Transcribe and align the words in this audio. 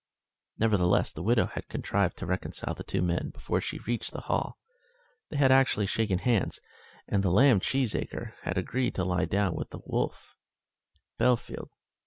"]Nevertheless, 0.57 1.11
the 1.11 1.21
widow 1.21 1.45
had 1.45 1.67
contrived 1.69 2.17
to 2.17 2.25
reconcile 2.25 2.73
the 2.73 2.83
two 2.83 3.03
men 3.03 3.29
before 3.29 3.61
she 3.61 3.77
reached 3.85 4.13
the 4.13 4.21
Hall. 4.21 4.57
They 5.29 5.37
had 5.37 5.51
actually 5.51 5.85
shaken 5.85 6.17
hands, 6.17 6.59
and 7.07 7.21
the 7.21 7.29
lamb 7.29 7.59
Cheesacre 7.59 8.33
had 8.41 8.57
agreed 8.57 8.95
to 8.95 9.03
lie 9.05 9.25
down 9.25 9.53
with 9.53 9.69
the 9.69 9.79
wolf 9.85 10.33
Bellfield. 11.19 11.69